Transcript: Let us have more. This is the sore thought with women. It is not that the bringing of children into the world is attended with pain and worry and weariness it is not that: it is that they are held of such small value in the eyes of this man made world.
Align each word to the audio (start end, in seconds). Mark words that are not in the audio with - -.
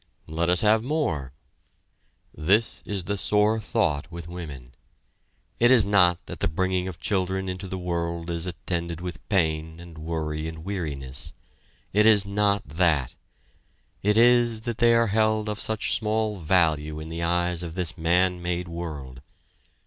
Let 0.25 0.49
us 0.49 0.61
have 0.61 0.81
more. 0.81 1.31
This 2.33 2.81
is 2.87 3.03
the 3.03 3.19
sore 3.19 3.59
thought 3.59 4.11
with 4.11 4.27
women. 4.27 4.69
It 5.59 5.69
is 5.69 5.85
not 5.85 6.25
that 6.25 6.39
the 6.39 6.47
bringing 6.47 6.87
of 6.87 6.99
children 6.99 7.47
into 7.47 7.67
the 7.67 7.77
world 7.77 8.27
is 8.27 8.47
attended 8.47 8.99
with 8.99 9.21
pain 9.29 9.79
and 9.79 9.99
worry 9.99 10.47
and 10.47 10.65
weariness 10.65 11.33
it 11.93 12.07
is 12.07 12.25
not 12.25 12.67
that: 12.67 13.13
it 14.01 14.17
is 14.17 14.61
that 14.61 14.79
they 14.79 14.95
are 14.95 15.05
held 15.13 15.47
of 15.47 15.61
such 15.61 15.93
small 15.95 16.37
value 16.39 16.99
in 16.99 17.09
the 17.09 17.21
eyes 17.21 17.61
of 17.61 17.75
this 17.75 17.95
man 17.95 18.41
made 18.41 18.67
world. 18.67 19.21